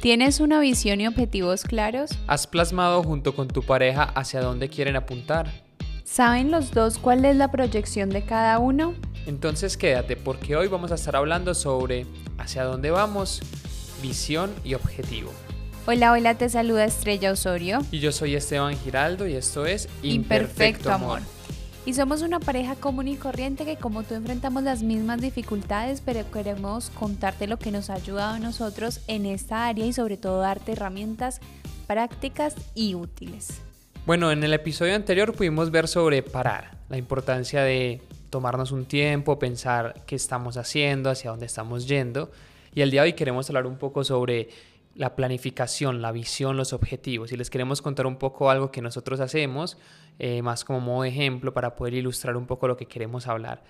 [0.00, 2.12] ¿Tienes una visión y objetivos claros?
[2.28, 5.50] ¿Has plasmado junto con tu pareja hacia dónde quieren apuntar?
[6.04, 8.94] ¿Saben los dos cuál es la proyección de cada uno?
[9.26, 12.06] Entonces quédate porque hoy vamos a estar hablando sobre
[12.38, 13.42] hacia dónde vamos,
[14.00, 15.32] visión y objetivo.
[15.84, 17.80] Hola, hola, te saluda Estrella Osorio.
[17.90, 21.22] Y yo soy Esteban Giraldo y esto es Imperfecto, Amor.
[21.88, 26.30] Y somos una pareja común y corriente que como tú enfrentamos las mismas dificultades, pero
[26.30, 30.38] queremos contarte lo que nos ha ayudado a nosotros en esta área y sobre todo
[30.42, 31.40] darte herramientas
[31.86, 33.62] prácticas y útiles.
[34.04, 39.38] Bueno, en el episodio anterior pudimos ver sobre parar, la importancia de tomarnos un tiempo,
[39.38, 42.30] pensar qué estamos haciendo, hacia dónde estamos yendo.
[42.74, 44.50] Y el día de hoy queremos hablar un poco sobre
[44.98, 47.30] la planificación, la visión, los objetivos.
[47.30, 49.78] Y les queremos contar un poco algo que nosotros hacemos,
[50.18, 53.62] eh, más como modo de ejemplo para poder ilustrar un poco lo que queremos hablar.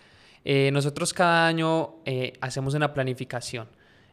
[0.46, 3.68] Eh, nosotros cada año eh, hacemos una planificación.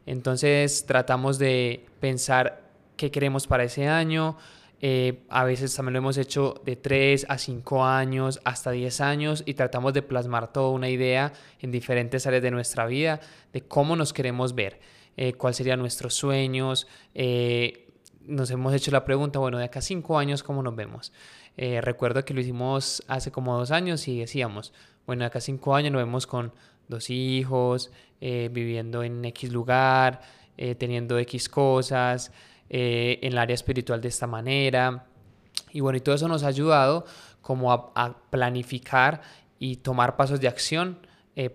[0.05, 4.38] Entonces tratamos de pensar qué queremos para ese año.
[5.29, 9.53] a veces también lo hemos hecho de 3 a 5 años, hasta 10 años y
[9.53, 13.19] tratamos de plasmar toda una idea en diferentes áreas de nuestra vida
[13.53, 14.79] de cómo nos queremos ver.
[15.17, 16.88] Eh, cuáles serían nuestros sueños.
[17.13, 17.89] Eh,
[18.21, 21.13] nos hemos hecho la pregunta, bueno, de acá a cinco años, ¿cómo nos vemos?
[21.57, 24.73] Eh, recuerdo que lo hicimos hace como dos años y decíamos,
[25.05, 26.52] bueno, de acá a cinco años nos vemos con
[26.88, 30.22] dos hijos, viviendo en X lugar,
[30.55, 32.31] teniendo X cosas,
[32.69, 35.05] en el área espiritual de esta manera.
[35.72, 37.05] Y bueno, y todo eso nos ha ayudado
[37.41, 39.22] como a, a planificar
[39.59, 41.00] y tomar pasos de acción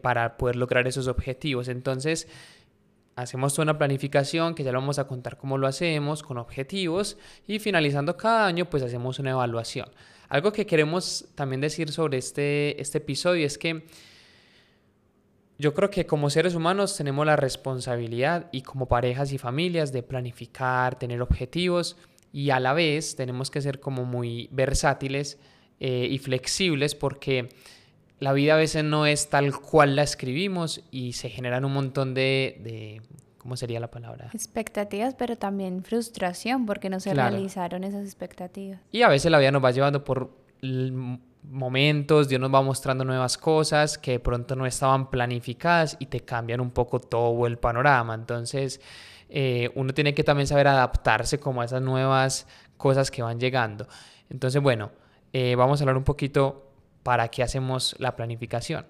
[0.03, 1.69] para poder lograr esos objetivos.
[1.69, 2.29] Entonces,
[3.17, 7.59] hacemos una planificación que ya lo vamos a contar cómo lo hacemos, con objetivos y
[7.59, 9.89] finalizando cada año pues hacemos una evaluación.
[10.29, 13.85] Algo que queremos también decir sobre este, este episodio es que
[15.59, 20.03] yo creo que como seres humanos tenemos la responsabilidad y como parejas y familias de
[20.03, 21.97] planificar, tener objetivos
[22.33, 25.39] y a la vez tenemos que ser como muy versátiles
[25.81, 27.51] eh, y flexibles porque
[28.21, 32.13] la vida a veces no es tal cual la escribimos y se generan un montón
[32.15, 33.01] de,
[33.39, 34.31] ¿cómo sería la palabra?
[34.35, 38.81] Expectativas, pero también frustración porque no se realizaron esas expectativas.
[38.93, 40.31] Y a veces la vida nos va llevando por
[41.43, 46.21] momentos, Dios nos va mostrando nuevas cosas que de pronto no estaban planificadas y te
[46.21, 48.15] cambian un poco todo el panorama.
[48.15, 48.83] Entonces,
[49.31, 53.87] eh, uno tiene que también saber adaptarse como a esas nuevas cosas que van llegando.
[54.29, 54.91] Entonces, bueno,
[55.33, 56.70] eh, vamos a hablar un poquito
[57.03, 58.87] para qué hacemos la planificación.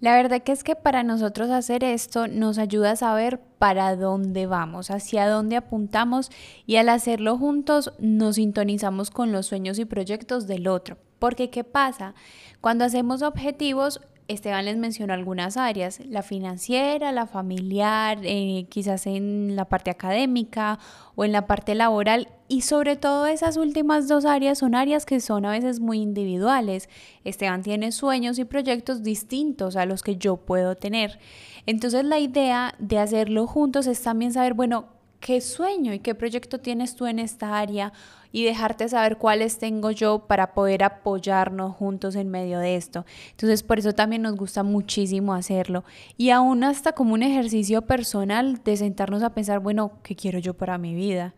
[0.00, 4.46] La verdad que es que para nosotros hacer esto nos ayuda a saber para dónde
[4.46, 6.30] vamos, hacia dónde apuntamos
[6.66, 10.98] y al hacerlo juntos nos sintonizamos con los sueños y proyectos del otro.
[11.18, 12.14] Porque ¿qué pasa?
[12.60, 19.56] Cuando hacemos objetivos Esteban les mencionó algunas áreas, la financiera, la familiar, eh, quizás en
[19.56, 20.78] la parte académica
[21.14, 25.20] o en la parte laboral y sobre todo esas últimas dos áreas son áreas que
[25.20, 26.90] son a veces muy individuales.
[27.24, 31.18] Esteban tiene sueños y proyectos distintos a los que yo puedo tener.
[31.64, 36.58] Entonces la idea de hacerlo juntos es también saber, bueno, qué sueño y qué proyecto
[36.60, 37.92] tienes tú en esta área
[38.30, 43.06] y dejarte saber cuáles tengo yo para poder apoyarnos juntos en medio de esto.
[43.30, 45.84] Entonces, por eso también nos gusta muchísimo hacerlo.
[46.16, 50.54] Y aún hasta como un ejercicio personal de sentarnos a pensar, bueno, ¿qué quiero yo
[50.54, 51.34] para mi vida?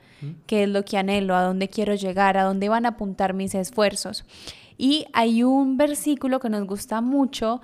[0.47, 1.35] ¿Qué es lo que anhelo?
[1.35, 2.37] ¿A dónde quiero llegar?
[2.37, 4.25] ¿A dónde van a apuntar mis esfuerzos?
[4.77, 7.61] Y hay un versículo que nos gusta mucho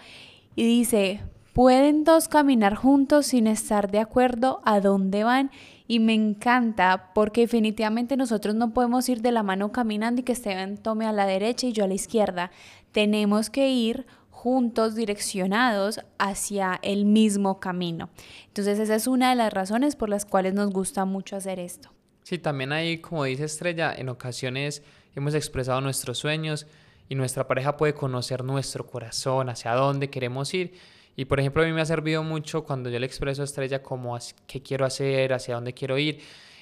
[0.54, 1.20] y dice,
[1.52, 5.50] ¿pueden dos caminar juntos sin estar de acuerdo a dónde van?
[5.88, 10.32] Y me encanta porque definitivamente nosotros no podemos ir de la mano caminando y que
[10.32, 12.50] Esteban tome a la derecha y yo a la izquierda.
[12.92, 18.10] Tenemos que ir juntos direccionados hacia el mismo camino.
[18.48, 21.90] Entonces esa es una de las razones por las cuales nos gusta mucho hacer esto.
[22.22, 24.82] Sí, también ahí, como dice Estrella, en ocasiones
[25.14, 26.66] hemos expresado nuestros sueños
[27.08, 30.74] y nuestra pareja puede conocer nuestro corazón, hacia dónde queremos ir
[31.16, 33.82] y por ejemplo, a mí me ha servido mucho cuando yo le expreso a Estrella
[33.82, 36.20] como qué quiero hacer, hacia dónde quiero ir.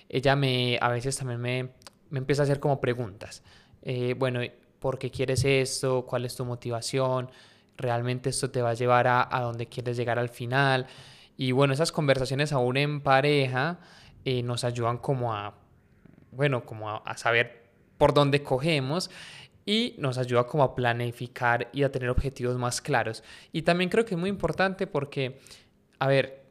[0.08, 1.70] Ella me, a veces también me,
[2.10, 3.42] me empieza a hacer como preguntas.
[3.82, 4.40] Eh, bueno,
[4.78, 6.06] ¿por qué quieres esto?
[6.06, 7.30] ¿Cuál es tu motivación?
[7.76, 10.86] ¿Realmente esto te va a llevar a, a dónde quieres llegar al final?
[11.36, 13.80] Y bueno, esas conversaciones aún en pareja
[14.24, 15.54] eh, nos ayudan como a,
[16.30, 17.64] bueno, como a saber
[17.98, 19.10] por dónde cogemos
[19.66, 23.22] y nos ayuda como a planificar y a tener objetivos más claros.
[23.52, 25.40] Y también creo que es muy importante porque,
[25.98, 26.44] a ver,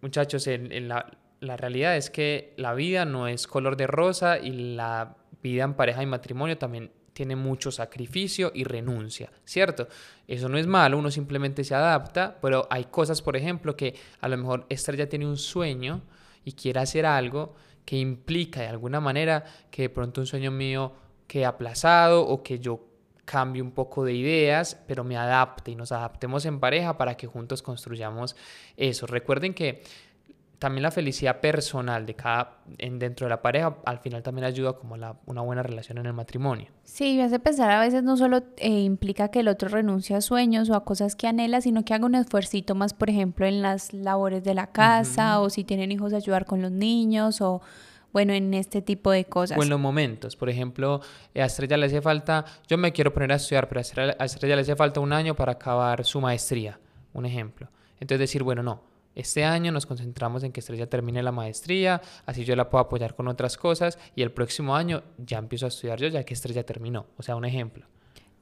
[0.00, 1.06] muchachos, en, la,
[1.40, 6.02] realidad es que la vida no es color de rosa y la vida en pareja
[6.02, 9.88] y matrimonio también tiene mucho sacrificio y renuncia, ¿cierto?
[10.28, 14.28] Eso no es malo, uno simplemente se adapta, pero hay cosas, por ejemplo, que a
[14.28, 16.02] lo mejor Estrella tiene un sueño
[16.44, 20.92] y quiera hacer algo que implica de alguna manera que de pronto un sueño mío
[21.30, 22.80] quede aplazado o que yo
[23.24, 27.28] cambie un poco de ideas, pero me adapte y nos adaptemos en pareja para que
[27.28, 28.34] juntos construyamos
[28.76, 29.06] eso.
[29.06, 29.84] Recuerden que
[30.58, 34.72] también la felicidad personal de cada en, dentro de la pareja al final también ayuda
[34.72, 36.66] como la, una buena relación en el matrimonio.
[36.82, 40.20] Sí, me hace pensar a veces no solo eh, implica que el otro renuncie a
[40.20, 43.62] sueños o a cosas que anhela, sino que haga un esfuerzo más, por ejemplo, en
[43.62, 47.62] las labores de la casa o si tienen hijos ayudar con los niños o
[48.12, 49.58] bueno, en este tipo de cosas.
[49.58, 51.00] O en los momentos, por ejemplo,
[51.34, 54.62] a Estrella le hace falta, yo me quiero poner a estudiar, pero a Estrella le
[54.62, 56.80] hace falta un año para acabar su maestría,
[57.12, 57.68] un ejemplo.
[58.00, 58.82] Entonces decir, bueno, no,
[59.14, 63.14] este año nos concentramos en que Estrella termine la maestría, así yo la puedo apoyar
[63.14, 66.64] con otras cosas y el próximo año ya empiezo a estudiar yo ya que Estrella
[66.64, 67.06] terminó.
[67.16, 67.86] O sea, un ejemplo.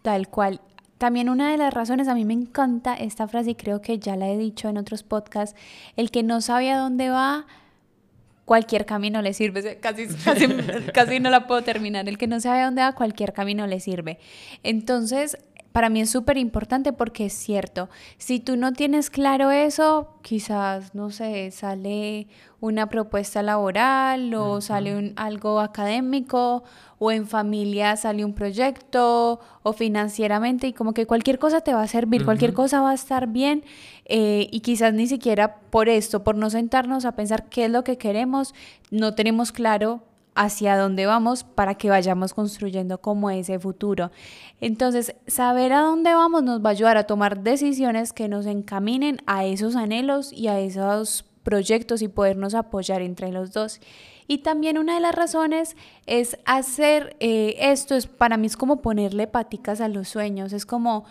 [0.02, 0.60] Tal cual.
[0.98, 4.16] También una de las razones, a mí me encanta esta frase y creo que ya
[4.16, 5.58] la he dicho en otros podcasts,
[5.96, 7.46] el que no sabe a dónde va,
[8.48, 9.76] cualquier camino le sirve.
[9.80, 10.48] Casi, casi,
[10.94, 12.08] casi no la puedo terminar.
[12.08, 14.18] El que no sabe dónde va, cualquier camino le sirve.
[14.62, 15.36] Entonces,
[15.72, 20.94] para mí es súper importante porque es cierto, si tú no tienes claro eso, quizás,
[20.94, 22.26] no sé, sale
[22.60, 26.64] una propuesta laboral o sale un, algo académico
[26.98, 31.82] o en familia sale un proyecto o financieramente y como que cualquier cosa te va
[31.82, 33.62] a servir, cualquier cosa va a estar bien
[34.06, 37.84] eh, y quizás ni siquiera por esto, por no sentarnos a pensar qué es lo
[37.84, 38.54] que queremos,
[38.90, 40.02] no tenemos claro
[40.38, 44.12] hacia dónde vamos para que vayamos construyendo como ese futuro.
[44.60, 49.18] Entonces, saber a dónde vamos nos va a ayudar a tomar decisiones que nos encaminen
[49.26, 53.80] a esos anhelos y a esos proyectos y podernos apoyar entre los dos.
[54.28, 55.76] Y también una de las razones
[56.06, 60.66] es hacer eh, esto, es para mí es como ponerle paticas a los sueños, es
[60.66, 61.04] como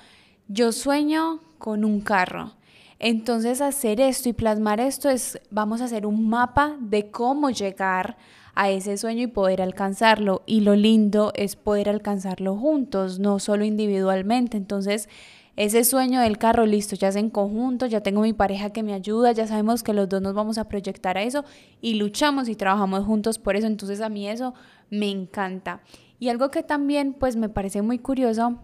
[0.48, 2.54] yo sueño con un carro.
[3.00, 8.18] Entonces hacer esto y plasmar esto es, vamos a hacer un mapa de cómo llegar
[8.56, 10.42] a ese sueño y poder alcanzarlo.
[10.48, 14.58] Y lo lindo es poder alcanzarlo juntos, no solo individualmente.
[14.58, 15.10] Entonces,
[15.56, 18.94] ese sueño del carro, listo, ya es en conjunto, ya tengo mi pareja que me
[18.94, 21.46] ayuda, ya sabemos que los dos nos vamos a proyectar a eso
[21.82, 23.68] y luchamos y trabajamos juntos por eso.
[23.68, 24.56] Entonces, a mí eso
[24.90, 25.82] me encanta.
[26.20, 28.58] Y algo que también pues me parece muy curioso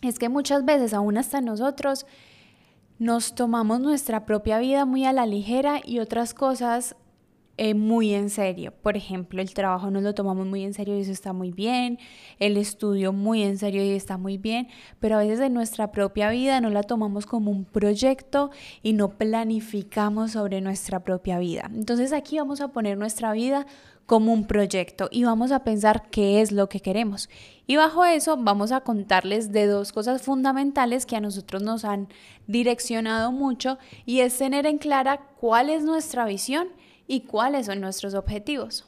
[0.00, 2.06] es que muchas veces, aún hasta nosotros,
[3.00, 6.96] nos tomamos nuestra propia vida muy a la ligera y otras cosas
[7.56, 8.74] eh, muy en serio.
[8.82, 11.98] Por ejemplo, el trabajo nos lo tomamos muy en serio y eso está muy bien,
[12.38, 14.68] el estudio muy en serio y está muy bien,
[14.98, 18.50] pero a veces en nuestra propia vida no la tomamos como un proyecto
[18.82, 21.70] y no planificamos sobre nuestra propia vida.
[21.74, 23.66] Entonces aquí vamos a poner nuestra vida
[24.04, 27.30] como un proyecto y vamos a pensar qué es lo que queremos.
[27.70, 32.08] Y bajo eso vamos a contarles de dos cosas fundamentales que a nosotros nos han
[32.48, 36.66] direccionado mucho y es tener en clara cuál es nuestra visión
[37.06, 38.86] y cuáles son nuestros objetivos.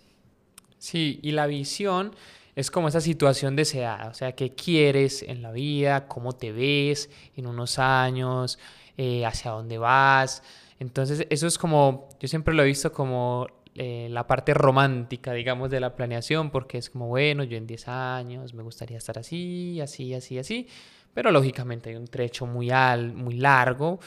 [0.78, 2.16] Sí, y la visión
[2.56, 7.08] es como esa situación deseada, o sea, qué quieres en la vida, cómo te ves
[7.36, 8.58] en unos años,
[8.96, 10.42] eh, hacia dónde vas.
[10.80, 15.70] Entonces, eso es como, yo siempre lo he visto como eh, la parte romántica, digamos,
[15.70, 19.80] de la planeación, porque es como, bueno, yo en 10 años me gustaría estar así,
[19.80, 20.68] así, así, así,
[21.14, 23.98] pero lógicamente hay un trecho muy, al, muy largo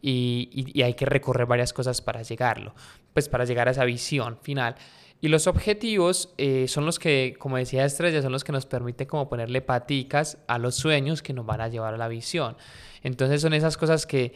[0.00, 2.74] y, hay que recorrer varias cosas para llegarlo,
[3.12, 4.76] pues para llegar a esa visión final.
[5.20, 9.06] Y los objetivos eh, son los que, como decía Estrella, son los que nos permiten
[9.06, 12.56] como ponerle paticas a los sueños que nos van a llevar a la visión.
[13.02, 14.32] Entonces son esas cosas que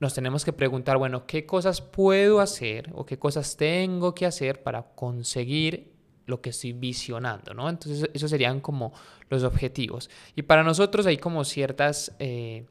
[0.00, 4.62] nos tenemos que preguntar, bueno, ¿qué cosas puedo hacer o qué cosas tengo que hacer
[4.62, 5.92] para conseguir
[6.26, 7.68] lo que estoy visionando, ¿no?
[7.68, 8.92] Entonces esos serían como
[9.28, 10.10] los objetivos.
[10.34, 12.12] Y para nosotros hay como ciertas...
[12.18, 12.66] Eh,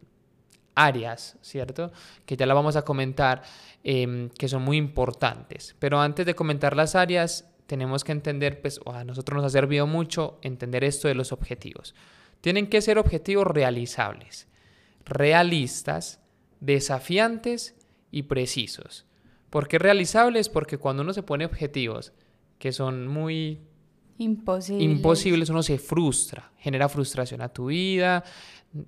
[0.80, 1.92] áreas, ¿cierto?
[2.26, 3.44] Que ya la vamos a comentar,
[3.84, 5.76] em, que son muy importantes.
[5.78, 9.88] Pero antes de comentar las áreas, tenemos que entender, pues a nosotros nos ha servido
[9.88, 11.96] mucho entender esto de los objetivos.
[12.42, 14.48] Tienen que ser objetivos realizables,
[15.06, 16.22] realistas,
[16.60, 17.76] desafiantes
[18.12, 19.06] y precisos.
[19.50, 20.50] ¿Por qué realizables?
[20.50, 22.14] Porque cuando uno se pone objetivos
[22.60, 23.62] que son muy
[24.18, 28.24] imposibles, imposibles uno se frustra, genera frustración a tu vida,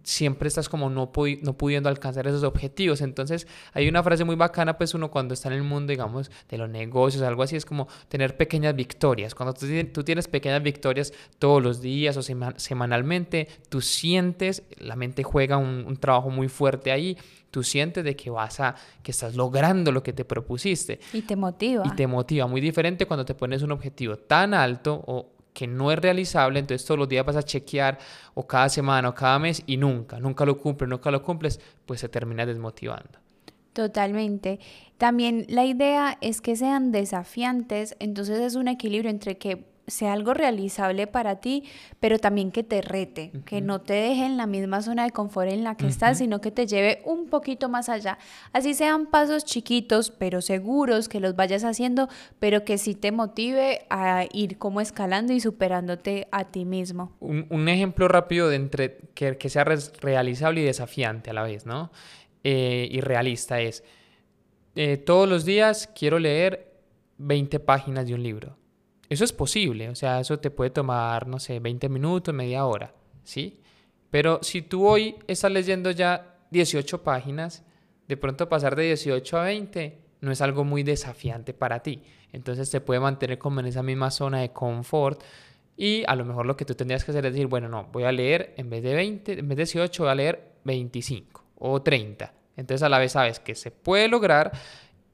[0.03, 1.11] siempre estás como no,
[1.41, 3.01] no pudiendo alcanzar esos objetivos.
[3.01, 6.57] Entonces hay una frase muy bacana, pues uno cuando está en el mundo, digamos, de
[6.57, 9.35] los negocios, algo así, es como tener pequeñas victorias.
[9.35, 15.57] Cuando tú, tienes pequeñas victorias todos los días o semanalmente, tú sientes, la mente juega
[15.57, 17.17] un, un trabajo muy fuerte ahí
[17.51, 21.01] tú sientes de que vas a, que estás logrando lo que te propusiste.
[21.13, 21.83] Y te motiva.
[21.85, 22.47] Y te motiva.
[22.47, 26.85] Muy diferente cuando te pones un objetivo tan alto o que no es realizable, entonces
[26.85, 27.97] todos los días vas a chequear
[28.33, 31.99] o cada semana o cada mes y nunca, nunca lo cumples, nunca lo cumples, pues
[31.99, 33.19] se termina desmotivando.
[33.73, 34.59] Totalmente.
[34.97, 40.33] También la idea es que sean desafiantes, entonces es un equilibrio entre que sea algo
[40.33, 41.63] realizable para ti,
[41.99, 45.49] pero también que te rete, que no te deje en la misma zona de confort
[45.49, 48.17] en la que estás, sino que te lleve un poquito más allá.
[48.53, 52.09] Así sean pasos chiquitos, pero seguros, que los vayas haciendo,
[52.39, 57.11] pero que sí te motive a ir como escalando y superándote a ti mismo.
[57.19, 61.91] Un, ejemplo rápido de entre que, que, sea realizable y desafiante a la vez, ¿no?
[62.43, 63.83] Eh, y realista es,
[64.75, 66.71] eh, todos los días quiero leer
[67.17, 68.60] 20 páginas de un libro
[69.11, 72.93] eso es posible, o sea, eso te puede tomar, no sé, 20 minutos, media hora,
[73.25, 73.59] ¿sí?
[74.09, 77.61] Pero si tú hoy estás leyendo ya 18 páginas,
[78.07, 82.03] de pronto pasar de 18 a 20 no es algo muy desafiante para ti.
[82.31, 85.21] Entonces te puede mantener como en esa misma zona de confort
[85.75, 88.03] y a lo mejor lo que tú tendrías que hacer es decir, bueno, no, voy
[88.03, 91.81] a leer en vez de 20, en vez de 18 voy a leer 25 o
[91.81, 92.33] 30.
[92.55, 94.53] Entonces a la vez sabes que se puede lograr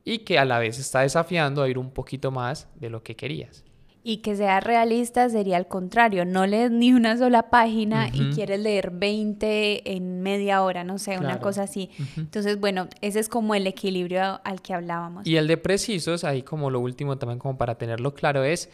[0.03, 3.15] y que a la vez está desafiando a ir un poquito más de lo que
[3.15, 3.66] querías
[4.07, 8.57] y que sea realista sería al contrario, no lees ni una sola página y quieres
[8.61, 11.89] leer 20 en media hora, no sé, una cosa así.
[12.15, 15.27] Entonces, bueno, ese es como el equilibrio al que hablábamos.
[15.27, 18.69] Y el de precisos, ahí como lo último también como para tenerlo claro es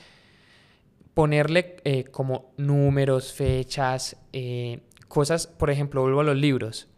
[1.15, 6.89] ponerle eh, como números, fechas, eh, cosas, por ejemplo, vuelvo a los libros,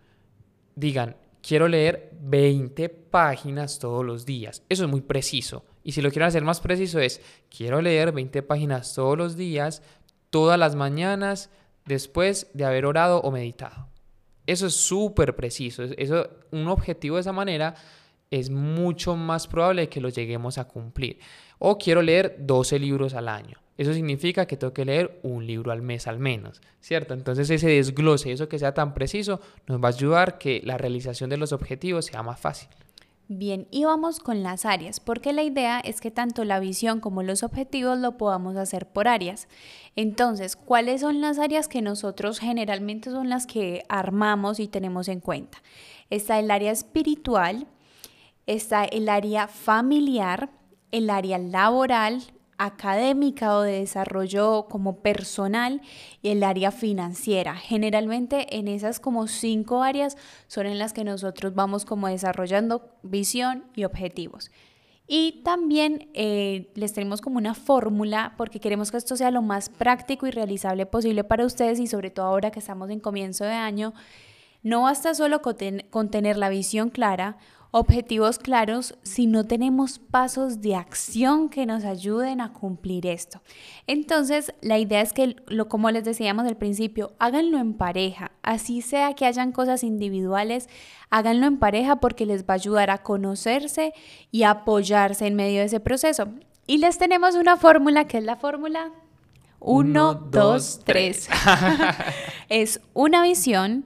[0.76, 6.10] digan, quiero leer 20 páginas todos los días, eso es muy preciso y si lo
[6.10, 7.22] quieren hacer más preciso es,
[7.56, 9.84] quiero leer 20 páginas todos los días,
[10.32, 11.52] todas las mañanas,
[11.86, 13.88] después de haber orado o meditado.
[14.48, 15.84] Eso es súper preciso.
[15.84, 17.76] Eso, un objetivo de esa manera
[18.32, 21.20] es mucho más probable que lo lleguemos a cumplir.
[21.60, 23.60] O quiero leer 12 libros al año.
[23.78, 27.14] Eso significa que tengo que leer un libro al mes al menos, ¿cierto?
[27.14, 31.30] Entonces ese desglose, eso que sea tan preciso, nos va a ayudar que la realización
[31.30, 32.70] de los objetivos sea más fácil.
[33.28, 37.24] Bien, y vamos con las áreas, porque la idea es que tanto la visión como
[37.24, 39.48] los objetivos lo podamos hacer por áreas.
[39.96, 45.22] Entonces, ¿cuáles son las áreas que nosotros generalmente son las que armamos y tenemos en
[45.22, 45.58] cuenta?
[46.12, 47.66] Está el área espiritual,
[48.46, 50.52] está el área familiar,
[50.92, 52.22] el área laboral,
[52.58, 55.82] académica o de desarrollo como personal
[56.22, 57.56] y el área financiera.
[57.56, 63.66] Generalmente en esas como cinco áreas son en las que nosotros vamos como desarrollando visión
[63.76, 64.52] y objetivos.
[65.08, 69.70] Y también eh, les tenemos como una fórmula porque queremos que esto sea lo más
[69.70, 73.54] práctico y realizable posible para ustedes y sobre todo ahora que estamos en comienzo de
[73.54, 73.94] año.
[74.64, 77.38] No basta solo con tener la visión clara
[77.78, 83.42] objetivos claros si no tenemos pasos de acción que nos ayuden a cumplir esto.
[83.86, 88.82] Entonces, la idea es que, lo, como les decíamos al principio, háganlo en pareja, así
[88.82, 90.70] sea que hayan cosas individuales,
[91.10, 93.92] háganlo en pareja porque les va a ayudar a conocerse
[94.32, 96.30] y apoyarse en medio de ese proceso.
[96.68, 98.92] Y les tenemos una fórmula que es la fórmula
[99.60, 101.30] 1, 2, 3.
[102.48, 103.84] es una visión,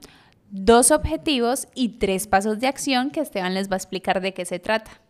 [0.50, 4.44] dos objetivos y tres pasos de acción que Esteban les va a explicar de qué
[4.44, 5.00] se trata.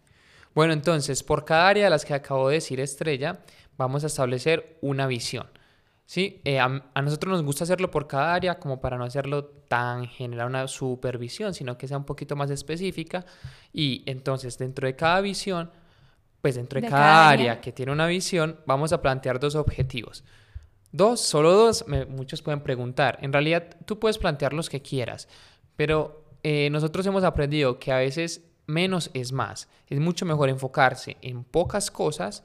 [0.54, 3.40] Bueno, entonces, por cada área de las que acabo de decir Estrella,
[3.76, 5.46] vamos a establecer una visión.
[6.04, 6.40] ¿sí?
[6.44, 10.48] Eh, a, nosotros nos gusta hacerlo por cada área como para no hacerlo tan general
[10.48, 13.24] una supervisión, sino que sea un poquito más específica.
[13.72, 15.70] Y entonces, dentro de cada visión,
[16.42, 20.24] pues dentro de, cada, área que tiene una visión, vamos a plantear dos objetivos.
[20.92, 23.18] Dos, solo dos, muchos pueden preguntar.
[23.22, 25.28] En realidad, tú puedes plantear los que quieras,
[25.76, 29.68] pero eh, nosotros hemos aprendido que a veces menos es más.
[29.88, 32.44] Es mucho mejor enfocarse en pocas cosas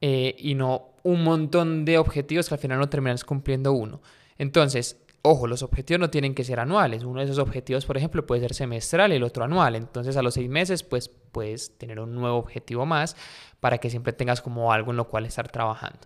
[0.00, 4.00] eh, y no un montón de objetivos que al final no terminas cumpliendo uno.
[4.38, 7.04] Entonces, ojo, los objetivos no tienen que ser anuales.
[7.04, 9.74] Uno de esos objetivos, por ejemplo, puede ser semestral y el otro anual.
[9.74, 13.16] Entonces, a los seis meses, pues puedes tener un nuevo objetivo más
[13.60, 16.00] para que siempre tengas como algo en lo cual estar trabajando.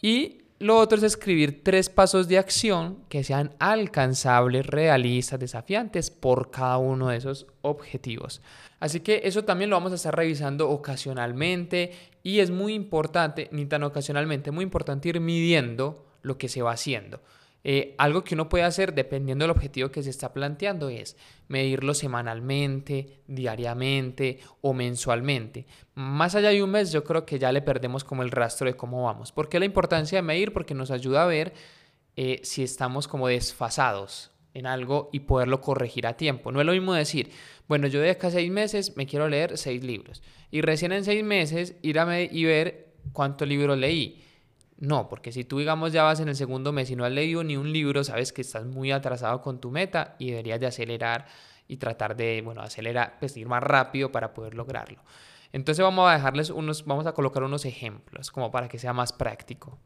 [0.00, 6.50] Y lo otro es escribir tres pasos de acción que sean alcanzables, realistas, desafiantes por
[6.50, 8.40] cada uno de esos objetivos.
[8.80, 11.92] Así que eso también lo vamos a estar revisando ocasionalmente
[12.22, 16.72] y es muy importante, ni tan ocasionalmente, muy importante ir midiendo lo que se va
[16.72, 17.20] haciendo.
[17.66, 21.16] Eh, algo que uno puede hacer dependiendo del objetivo que se está planteando es
[21.48, 25.66] medirlo semanalmente, diariamente o mensualmente.
[25.94, 28.76] Más allá de un mes yo creo que ya le perdemos como el rastro de
[28.76, 29.32] cómo vamos.
[29.32, 30.52] ¿Por qué la importancia de medir?
[30.52, 31.54] Porque nos ayuda a ver
[32.16, 36.52] eh, si estamos como desfasados en algo y poderlo corregir a tiempo.
[36.52, 37.30] No es lo mismo decir,
[37.66, 41.24] bueno, yo de acá seis meses me quiero leer seis libros y recién en seis
[41.24, 44.22] meses ir a y ver cuántos libros leí
[44.78, 47.44] no, porque si tú, digamos, ya vas en el segundo mes y no has leído
[47.44, 51.26] ni un libro, sabes que estás muy atrasado con tu meta y deberías de acelerar
[51.68, 55.02] y tratar de, bueno, acelerar, pues ir más rápido para poder lograrlo.
[55.52, 59.12] Entonces vamos a dejarles unos, vamos a colocar unos ejemplos como para que sea más
[59.12, 59.78] práctico.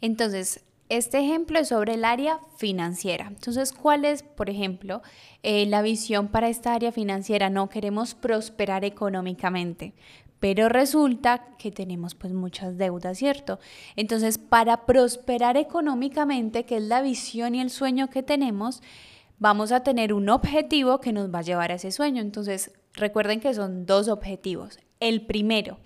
[0.00, 3.26] Entonces, este ejemplo es sobre el área financiera.
[3.28, 5.02] Entonces, ¿cuál es, por ejemplo,
[5.42, 7.50] eh, la visión para esta área financiera?
[7.50, 9.92] No queremos prosperar económicamente,
[10.40, 13.60] pero resulta que tenemos pues muchas deudas, ¿cierto?
[13.94, 18.82] Entonces, para prosperar económicamente, que es la visión y el sueño que tenemos,
[19.38, 22.22] vamos a tener un objetivo que nos va a llevar a ese sueño.
[22.22, 24.78] Entonces, recuerden que son dos objetivos.
[24.98, 25.78] El primero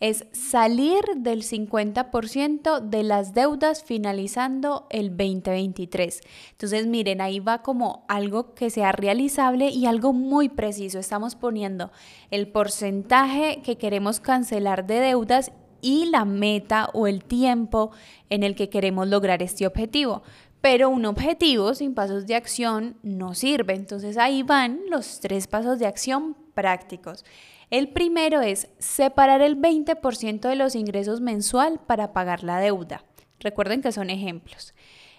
[0.00, 6.20] es salir del 50% de las deudas finalizando el 2023.
[6.50, 10.98] Entonces, miren, ahí va como algo que sea realizable y algo muy preciso.
[10.98, 11.90] Estamos poniendo
[12.30, 17.90] el porcentaje que queremos cancelar de deudas y la meta o el tiempo
[18.28, 20.22] en el que queremos lograr este objetivo.
[20.60, 23.74] Pero un objetivo sin pasos de acción no sirve.
[23.74, 27.24] Entonces ahí van los tres pasos de acción prácticos.
[27.70, 33.04] El primero es separar el 20% de los ingresos mensual para pagar la deuda.
[33.40, 34.72] Recuerden que son ejemplos.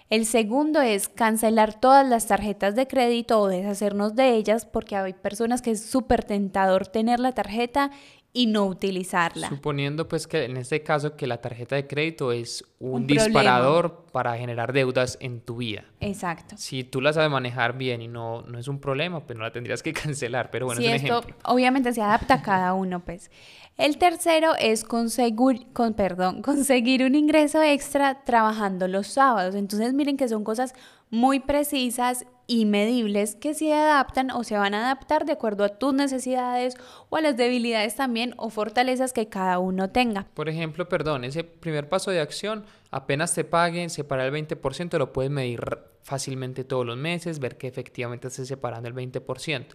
[0.08, 5.12] El segundo es cancelar todas las tarjetas de crédito o deshacernos de ellas porque hay
[5.12, 7.90] personas que es súper tentador tener la tarjeta
[8.32, 9.48] y no utilizarla.
[9.48, 14.36] Suponiendo pues que en este caso que la tarjeta de crédito es un, disparador para
[14.36, 15.84] generar deudas en tu vida.
[16.00, 16.54] Exacto.
[16.58, 19.52] Si tú la sabes manejar bien y no, no es un problema, pues no la
[19.52, 23.30] tendrías que cancelar, pero bueno, es un esto obviamente se adapta a cada uno, pues.
[23.76, 29.54] El tercero es conseguir, con, perdón, conseguir un ingreso extra trabajando los sábados.
[29.54, 30.74] Entonces miren que son cosas
[31.10, 35.68] muy precisas y medibles que se adaptan o se van a adaptar de acuerdo a
[35.68, 36.74] tus necesidades
[37.10, 40.26] o a las debilidades también o fortalezas que cada uno tenga.
[40.32, 45.12] Por ejemplo, perdón, ese primer paso de acción, apenas te paguen, separar el 20%, lo
[45.12, 45.60] puedes medir
[46.02, 49.66] fácilmente todos los meses, ver que efectivamente estés separando el 20%.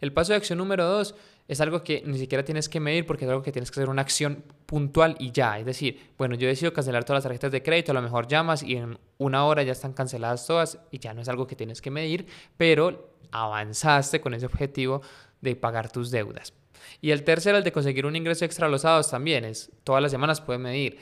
[0.00, 1.14] El paso de acción número dos
[1.48, 3.88] es algo que ni siquiera tienes que medir porque es algo que tienes que hacer
[3.88, 5.58] una acción puntual y ya.
[5.58, 8.62] Es decir, bueno, yo decido cancelar todas las tarjetas de crédito, a lo mejor llamas
[8.62, 11.80] y en una hora ya están canceladas todas y ya no es algo que tienes
[11.80, 15.02] que medir, pero avanzaste con ese objetivo
[15.40, 16.52] de pagar tus deudas.
[17.00, 20.10] Y el tercero, el de conseguir un ingreso extra los sábados también, es todas las
[20.10, 20.98] semanas puedes medir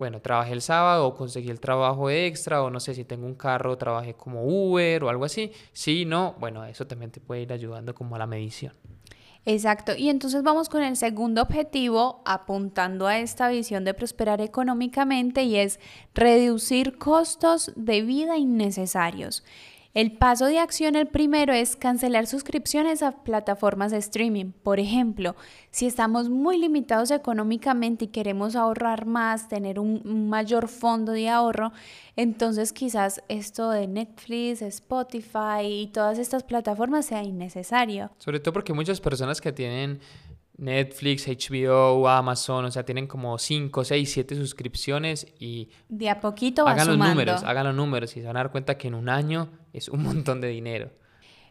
[0.00, 3.34] bueno, trabajé el sábado o conseguí el trabajo extra o no sé si tengo un
[3.34, 5.52] carro, trabajé como Uber o algo así.
[5.74, 8.72] Sí, no, bueno, eso también te puede ir ayudando como a la medición.
[9.44, 15.42] Exacto, y entonces vamos con el segundo objetivo apuntando a esta visión de prosperar económicamente
[15.42, 15.78] y es
[16.14, 19.44] reducir costos de vida innecesarios.
[19.92, 24.52] El paso de acción, el primero, es cancelar suscripciones a plataformas de streaming.
[24.52, 25.34] Por ejemplo,
[25.72, 31.72] si estamos muy limitados económicamente y queremos ahorrar más, tener un mayor fondo de ahorro,
[32.14, 38.10] entonces quizás esto de Netflix, Spotify y todas estas plataformas sea innecesario.
[38.18, 39.98] Sobre todo porque muchas personas que tienen
[40.60, 45.70] Netflix, HBO, Amazon, o sea, tienen como 5, 6, 7 suscripciones y...
[45.88, 48.52] De a poquito va Hagan los números, hagan los números y se van a dar
[48.52, 50.90] cuenta que en un año es un montón de dinero.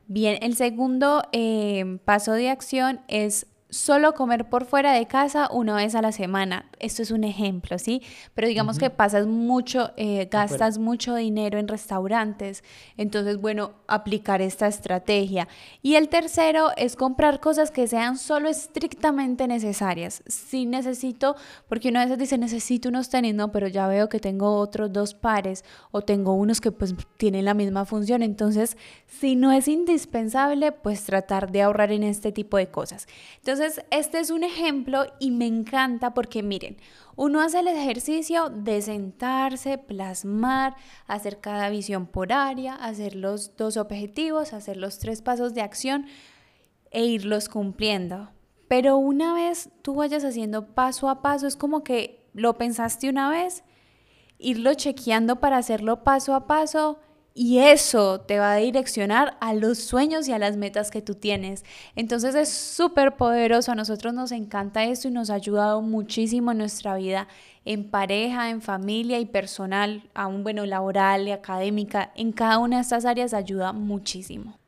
[0.08, 5.76] Bien, el segundo eh, paso de acción es solo comer por fuera de casa una
[5.76, 6.66] vez a la semana.
[6.80, 8.02] Esto es un ejemplo, ¿sí?
[8.34, 12.64] Pero digamos que pasas mucho, eh, gastas mucho dinero en restaurantes.
[12.98, 15.48] Entonces, bueno, aplicar esta estrategia.
[15.82, 20.24] Y el tercero es comprar cosas que sean solo estrictamente necesarias.
[20.28, 21.36] Si necesito,
[21.68, 25.14] porque una vez dice necesito unos tenis, no, pero ya veo que tengo otros dos
[25.14, 28.24] pares o tengo unos que pues tienen la misma función.
[28.24, 33.08] Entonces, si no es indispensable, pues tratar de ahorrar en este tipo de cosas.
[33.38, 36.78] Entonces, entonces, este es un ejemplo y me encanta porque miren,
[37.18, 43.76] uno hace el ejercicio de sentarse, plasmar, hacer cada visión por área, hacer los dos
[43.76, 46.06] objetivos, hacer los tres pasos de acción
[46.92, 48.30] e irlos cumpliendo.
[48.70, 53.30] Pero una vez tú vayas haciendo paso a paso, es como que lo pensaste una
[53.30, 53.66] vez,
[54.38, 57.00] irlo chequeando para hacerlo paso a paso
[57.42, 61.16] y eso te va a direccionar a los sueños y a las metas que tú
[61.16, 61.64] tienes.
[61.96, 66.58] Entonces es súper poderoso, a nosotros nos encanta esto y nos ha ayudado muchísimo en
[66.58, 67.30] nuestra vida,
[67.64, 72.82] en pareja, en familia y personal, aún bueno, laboral y académica, en cada una de
[72.82, 74.60] estas áreas ayuda muchísimo.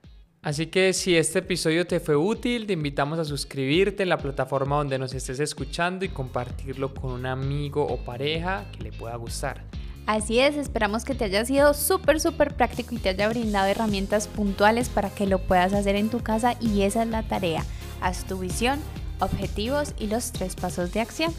[0.42, 4.78] Así que si este episodio te fue útil, te invitamos a suscribirte en la plataforma
[4.78, 9.62] donde nos estés escuchando y compartirlo con un amigo o pareja que le pueda gustar.
[10.06, 14.28] Así es, esperamos que te haya sido súper, súper práctico y te haya brindado herramientas
[14.28, 17.64] puntuales para que lo puedas hacer en tu casa y esa es la tarea.
[18.02, 18.80] Haz tu visión,
[19.20, 21.34] objetivos y los tres pasos de acción.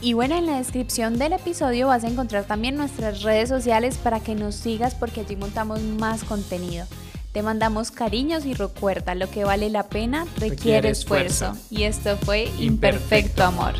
[0.00, 4.20] Y bueno, en la descripción del episodio vas a encontrar también nuestras redes sociales para
[4.20, 6.86] que nos sigas porque allí montamos más contenido.
[7.32, 11.56] Te mandamos cariños y recuerda, lo que vale la pena requiere, esfuerzo.
[11.68, 13.74] Y esto fue Imperfecto, Amor.